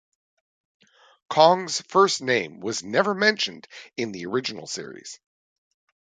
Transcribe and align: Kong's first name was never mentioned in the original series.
Kong's 1.29 1.81
first 1.81 2.23
name 2.23 2.59
was 2.59 2.81
never 2.81 3.13
mentioned 3.13 3.67
in 3.97 4.11
the 4.11 4.25
original 4.25 4.65
series. 4.65 5.19